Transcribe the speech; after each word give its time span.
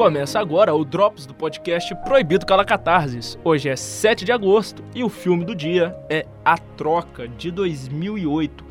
Começa 0.00 0.40
agora 0.40 0.74
o 0.74 0.82
Drops 0.82 1.26
do 1.26 1.34
podcast 1.34 1.94
Proibido 1.96 2.46
Cala 2.46 2.64
Catarses. 2.64 3.38
Hoje 3.44 3.68
é 3.68 3.76
7 3.76 4.24
de 4.24 4.32
agosto 4.32 4.82
e 4.94 5.04
o 5.04 5.10
filme 5.10 5.44
do 5.44 5.54
dia 5.54 5.94
é 6.08 6.24
A 6.42 6.56
Troca, 6.56 7.28
de 7.28 7.50
2008. 7.50 8.64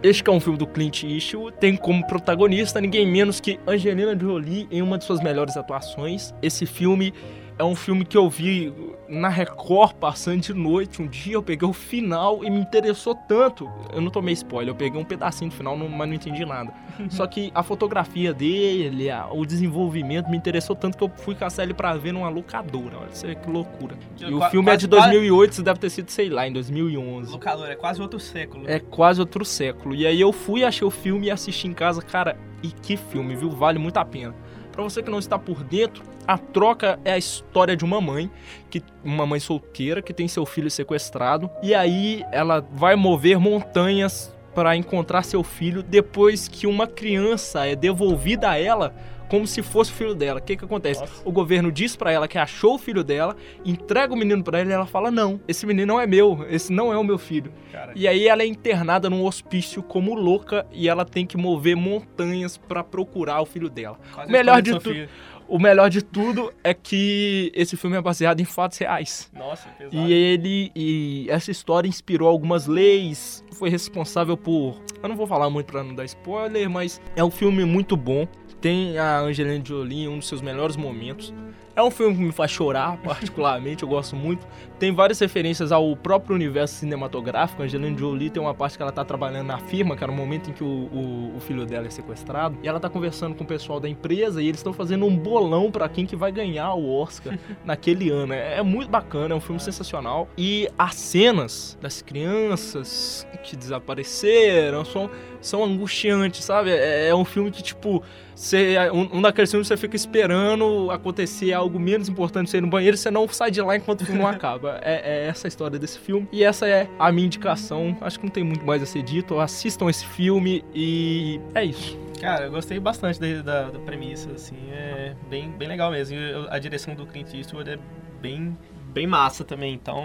Este 0.00 0.30
é 0.30 0.32
um 0.32 0.38
filme 0.38 0.56
do 0.56 0.64
Clint 0.68 1.02
Eastwood, 1.02 1.56
tem 1.58 1.74
como 1.74 2.06
protagonista 2.06 2.80
ninguém 2.80 3.04
menos 3.04 3.40
que 3.40 3.58
Angelina 3.66 4.16
Jolie 4.16 4.68
em 4.70 4.80
uma 4.80 4.96
de 4.96 5.02
suas 5.02 5.20
melhores 5.20 5.56
atuações. 5.56 6.32
Esse 6.40 6.64
filme 6.64 7.12
é 7.58 7.64
um 7.64 7.74
filme 7.74 8.04
que 8.04 8.16
eu 8.16 8.30
vi 8.30 8.72
na 9.14 9.28
Record 9.28 9.94
passando 9.94 10.40
de 10.40 10.52
noite. 10.52 11.00
Um 11.00 11.06
dia 11.06 11.34
eu 11.34 11.42
peguei 11.42 11.68
o 11.68 11.72
final 11.72 12.44
e 12.44 12.50
me 12.50 12.58
interessou 12.58 13.14
tanto. 13.14 13.70
Eu 13.92 14.00
não 14.00 14.10
tomei 14.10 14.34
spoiler, 14.34 14.70
eu 14.70 14.76
peguei 14.76 15.00
um 15.00 15.04
pedacinho 15.04 15.50
do 15.50 15.56
final, 15.56 15.76
mas 15.76 16.08
não 16.08 16.14
entendi 16.14 16.44
nada. 16.44 16.72
Só 17.08 17.26
que 17.26 17.50
a 17.54 17.62
fotografia 17.62 18.32
dele, 18.32 19.10
a, 19.10 19.26
o 19.30 19.46
desenvolvimento 19.46 20.28
me 20.28 20.36
interessou 20.36 20.76
tanto 20.76 20.98
que 20.98 21.04
eu 21.04 21.10
fui 21.16 21.34
caçar 21.34 21.64
ele 21.64 21.74
pra 21.74 21.94
ver 21.94 22.12
numa 22.12 22.28
locadora. 22.28 22.98
Olha 22.98 23.10
isso 23.12 23.26
que 23.26 23.50
loucura. 23.50 23.96
E 24.20 24.32
o 24.32 24.40
filme 24.50 24.70
é 24.70 24.76
de 24.76 24.86
2008, 24.86 25.52
isso 25.52 25.62
deve 25.62 25.78
ter 25.78 25.90
sido, 25.90 26.10
sei 26.10 26.28
lá, 26.28 26.46
em 26.46 26.52
2011. 26.52 27.30
Locadora, 27.30 27.72
é 27.72 27.76
quase 27.76 28.00
outro 28.00 28.20
século. 28.20 28.64
É 28.68 28.78
quase 28.78 29.20
outro 29.20 29.44
século. 29.44 29.94
E 29.94 30.06
aí 30.06 30.20
eu 30.20 30.32
fui, 30.32 30.64
achei 30.64 30.86
o 30.86 30.90
filme 30.90 31.26
e 31.26 31.30
assisti 31.30 31.68
em 31.68 31.72
casa. 31.72 32.02
Cara, 32.02 32.36
e 32.62 32.68
que 32.68 32.96
filme, 32.96 33.36
viu? 33.36 33.50
Vale 33.50 33.78
muito 33.78 33.96
a 33.98 34.04
pena. 34.04 34.34
Para 34.74 34.82
você 34.82 35.04
que 35.04 35.10
não 35.10 35.20
está 35.20 35.38
por 35.38 35.62
dentro, 35.62 36.02
a 36.26 36.36
troca 36.36 36.98
é 37.04 37.12
a 37.12 37.18
história 37.18 37.76
de 37.76 37.84
uma 37.84 38.00
mãe, 38.00 38.28
que 38.68 38.82
uma 39.04 39.24
mãe 39.24 39.38
solteira 39.38 40.02
que 40.02 40.12
tem 40.12 40.26
seu 40.26 40.44
filho 40.44 40.68
sequestrado 40.68 41.48
e 41.62 41.72
aí 41.72 42.24
ela 42.32 42.60
vai 42.72 42.96
mover 42.96 43.38
montanhas 43.38 44.34
para 44.52 44.74
encontrar 44.74 45.22
seu 45.22 45.44
filho 45.44 45.80
depois 45.80 46.48
que 46.48 46.66
uma 46.66 46.88
criança 46.88 47.64
é 47.64 47.76
devolvida 47.76 48.50
a 48.50 48.58
ela 48.58 48.92
como 49.28 49.46
se 49.46 49.62
fosse 49.62 49.90
o 49.90 49.94
filho 49.94 50.14
dela. 50.14 50.40
O 50.40 50.42
que 50.42 50.56
que 50.56 50.64
acontece? 50.64 51.00
Nossa. 51.00 51.22
O 51.24 51.32
governo 51.32 51.70
diz 51.72 51.96
para 51.96 52.12
ela 52.12 52.28
que 52.28 52.38
achou 52.38 52.74
o 52.74 52.78
filho 52.78 53.02
dela, 53.02 53.36
entrega 53.64 54.12
o 54.12 54.16
menino 54.16 54.42
para 54.42 54.60
ela 54.60 54.70
e 54.70 54.72
ela 54.72 54.86
fala: 54.86 55.10
"Não, 55.10 55.40
esse 55.46 55.66
menino 55.66 55.94
não 55.94 56.00
é 56.00 56.06
meu, 56.06 56.46
esse 56.48 56.72
não 56.72 56.92
é 56.92 56.98
o 56.98 57.04
meu 57.04 57.18
filho". 57.18 57.52
Caraca. 57.70 57.92
E 57.98 58.06
aí 58.06 58.28
ela 58.28 58.42
é 58.42 58.46
internada 58.46 59.10
num 59.10 59.24
hospício 59.24 59.82
como 59.82 60.14
louca 60.14 60.66
e 60.72 60.88
ela 60.88 61.04
tem 61.04 61.26
que 61.26 61.36
mover 61.36 61.76
montanhas 61.76 62.56
para 62.56 62.84
procurar 62.84 63.40
o 63.40 63.46
filho 63.46 63.68
dela. 63.68 63.98
Quase 64.12 64.30
melhor 64.30 64.62
de 64.62 64.78
tudo 64.78 65.08
o 65.48 65.58
melhor 65.58 65.90
de 65.90 66.02
tudo 66.02 66.52
é 66.62 66.72
que 66.72 67.52
esse 67.54 67.76
filme 67.76 67.96
é 67.96 68.00
baseado 68.00 68.40
em 68.40 68.44
fatos 68.44 68.78
reais. 68.78 69.30
Nossa, 69.32 69.68
pesado. 69.70 69.96
E 69.96 70.12
ele 70.12 70.72
e 70.74 71.26
essa 71.28 71.50
história 71.50 71.88
inspirou 71.88 72.28
algumas 72.28 72.66
leis, 72.66 73.44
foi 73.52 73.68
responsável 73.68 74.36
por, 74.36 74.80
eu 75.02 75.08
não 75.08 75.16
vou 75.16 75.26
falar 75.26 75.50
muito 75.50 75.66
para 75.66 75.82
não 75.82 75.94
dar 75.94 76.04
spoiler, 76.04 76.68
mas 76.70 77.00
é 77.14 77.22
um 77.22 77.30
filme 77.30 77.64
muito 77.64 77.96
bom. 77.96 78.26
Tem 78.64 78.96
a 78.96 79.20
Angelina 79.20 79.62
Jolie 79.62 80.04
em 80.04 80.08
um 80.08 80.18
dos 80.18 80.26
seus 80.26 80.40
melhores 80.40 80.74
momentos. 80.74 81.34
É 81.76 81.82
um 81.82 81.90
filme 81.90 82.14
que 82.16 82.22
me 82.22 82.32
faz 82.32 82.50
chorar, 82.50 82.96
particularmente, 83.04 83.82
eu 83.82 83.88
gosto 83.88 84.16
muito. 84.16 84.46
Tem 84.78 84.90
várias 84.90 85.18
referências 85.18 85.70
ao 85.70 85.94
próprio 85.94 86.34
universo 86.34 86.76
cinematográfico. 86.76 87.60
A 87.60 87.66
Angelina 87.66 87.98
Jolie 87.98 88.30
tem 88.30 88.40
uma 88.40 88.54
parte 88.54 88.78
que 88.78 88.82
ela 88.82 88.90
tá 88.90 89.04
trabalhando 89.04 89.48
na 89.48 89.58
firma, 89.58 89.94
que 89.94 90.02
era 90.02 90.10
o 90.10 90.14
momento 90.14 90.48
em 90.48 90.54
que 90.54 90.64
o, 90.64 90.66
o, 90.66 91.36
o 91.36 91.40
filho 91.40 91.66
dela 91.66 91.88
é 91.88 91.90
sequestrado. 91.90 92.56
E 92.62 92.68
ela 92.68 92.80
tá 92.80 92.88
conversando 92.88 93.34
com 93.34 93.44
o 93.44 93.46
pessoal 93.46 93.78
da 93.78 93.86
empresa 93.86 94.40
e 94.40 94.46
eles 94.46 94.60
estão 94.60 94.72
fazendo 94.72 95.04
um 95.04 95.14
bolão 95.14 95.70
para 95.70 95.86
quem 95.86 96.06
que 96.06 96.16
vai 96.16 96.32
ganhar 96.32 96.72
o 96.72 96.90
Oscar 96.90 97.38
naquele 97.66 98.08
ano. 98.08 98.32
É, 98.32 98.60
é, 98.60 98.62
muito 98.62 98.88
bacana, 98.88 99.34
é 99.34 99.36
um 99.36 99.40
filme 99.40 99.60
sensacional. 99.60 100.26
E 100.38 100.70
as 100.78 100.94
cenas 100.94 101.76
das 101.82 102.00
crianças 102.00 103.26
que 103.42 103.56
desapareceram 103.56 104.86
são, 104.86 105.10
são 105.46 105.64
angustiantes, 105.64 106.44
sabe? 106.44 106.70
É, 106.70 107.08
é 107.08 107.14
um 107.14 107.24
filme 107.24 107.50
que, 107.50 107.62
tipo, 107.62 108.02
você, 108.34 108.76
um, 108.90 109.18
um 109.18 109.22
daqueles 109.22 109.50
filmes 109.50 109.68
você 109.68 109.76
fica 109.76 109.94
esperando 109.94 110.90
acontecer 110.90 111.52
algo 111.52 111.78
menos 111.78 112.08
importante 112.08 112.50
você 112.50 112.58
ir 112.58 112.60
no 112.60 112.66
banheiro 112.66 112.96
você 112.96 113.10
não 113.10 113.28
sai 113.28 113.50
de 113.50 113.60
lá 113.60 113.76
enquanto 113.76 114.02
o 114.02 114.06
filme 114.06 114.20
não 114.20 114.28
acaba. 114.28 114.80
É, 114.82 115.24
é, 115.24 115.26
essa 115.28 115.46
a 115.46 115.48
história 115.48 115.78
desse 115.78 115.98
filme. 115.98 116.28
E 116.32 116.42
essa 116.42 116.66
é 116.66 116.88
a 116.98 117.12
minha 117.12 117.26
indicação. 117.26 117.96
Acho 118.00 118.18
que 118.18 118.26
não 118.26 118.32
tem 118.32 118.44
muito 118.44 118.64
mais 118.64 118.82
a 118.82 118.86
ser 118.86 119.02
dito. 119.02 119.38
Assistam 119.38 119.88
esse 119.88 120.06
filme 120.06 120.64
e 120.74 121.40
é 121.54 121.64
isso. 121.64 121.98
Cara, 122.20 122.46
eu 122.46 122.50
gostei 122.50 122.80
bastante 122.80 123.20
da, 123.20 123.42
da, 123.42 123.70
da 123.70 123.78
premissa, 123.80 124.30
assim, 124.30 124.56
é 124.72 125.14
bem, 125.28 125.50
bem 125.50 125.68
legal 125.68 125.90
mesmo. 125.90 126.16
E 126.16 126.46
a 126.48 126.58
direção 126.58 126.94
do 126.94 127.04
Clint 127.06 127.34
Eastwood 127.34 127.70
é 127.70 127.78
bem 128.20 128.56
bem 128.94 129.06
massa 129.06 129.44
também, 129.44 129.74
então... 129.74 130.02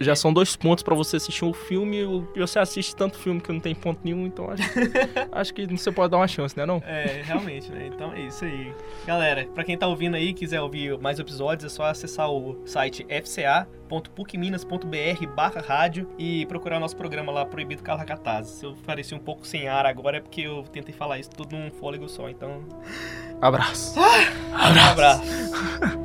Já 0.00 0.12
que... 0.12 0.18
são 0.18 0.32
dois 0.32 0.56
pontos 0.56 0.82
para 0.84 0.94
você 0.94 1.16
assistir 1.16 1.44
um 1.44 1.52
filme, 1.52 1.98
e 2.34 2.40
você 2.40 2.60
assiste 2.60 2.94
tanto 2.94 3.18
filme 3.18 3.40
que 3.40 3.52
não 3.52 3.60
tem 3.60 3.74
ponto 3.74 4.00
nenhum, 4.04 4.26
então 4.26 4.48
acho, 4.50 4.62
acho 5.32 5.52
que 5.52 5.66
você 5.66 5.90
pode 5.90 6.12
dar 6.12 6.18
uma 6.18 6.28
chance, 6.28 6.56
né 6.56 6.64
não? 6.64 6.80
É, 6.86 7.22
realmente, 7.24 7.68
né? 7.70 7.90
Então 7.92 8.12
é 8.12 8.20
isso 8.20 8.44
aí. 8.44 8.72
Galera, 9.04 9.48
para 9.52 9.64
quem 9.64 9.76
tá 9.76 9.88
ouvindo 9.88 10.14
aí 10.14 10.32
quiser 10.32 10.60
ouvir 10.60 10.96
mais 10.98 11.18
episódios, 11.18 11.72
é 11.72 11.74
só 11.74 11.82
acessar 11.84 12.30
o 12.30 12.62
site 12.64 13.04
fca.pucminas.br 13.08 15.26
barra 15.34 15.60
rádio 15.60 16.08
e 16.16 16.46
procurar 16.46 16.76
o 16.76 16.80
nosso 16.80 16.96
programa 16.96 17.32
lá, 17.32 17.44
Proibido 17.44 17.82
Carlacatazes. 17.82 18.52
Se 18.52 18.64
eu 18.64 18.76
pareci 18.86 19.12
um 19.14 19.18
pouco 19.18 19.46
sem 19.46 19.68
ar 19.68 19.84
agora 19.86 20.18
é 20.18 20.20
porque 20.20 20.42
eu 20.42 20.62
tentei 20.62 20.94
falar 20.94 21.18
isso 21.18 21.30
tudo 21.30 21.56
num 21.56 21.70
fôlego 21.70 22.06
só, 22.08 22.28
então... 22.28 22.62
Abraço. 23.40 23.98
Ah, 23.98 24.68
abraço. 24.68 24.90
abraço. 24.90 25.99